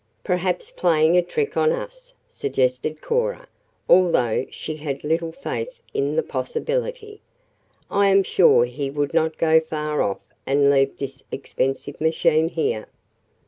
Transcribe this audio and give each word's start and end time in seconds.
"Perhaps 0.23 0.71
playing 0.71 1.15
a 1.15 1.21
trick 1.21 1.55
on 1.55 1.71
us," 1.71 2.15
suggested 2.27 3.01
Cora, 3.01 3.47
although 3.87 4.47
she 4.49 4.77
had 4.77 5.03
little 5.03 5.31
faith 5.31 5.79
in 5.93 6.15
the 6.15 6.23
possibility. 6.23 7.21
"I 7.91 8.07
am 8.07 8.23
sure 8.23 8.65
he 8.65 8.89
would 8.89 9.13
not 9.13 9.37
go 9.37 9.59
far 9.59 10.01
off 10.01 10.25
and 10.47 10.71
leave 10.71 10.97
this 10.97 11.21
expensive 11.31 12.01
machine 12.01 12.49
here." 12.49 12.87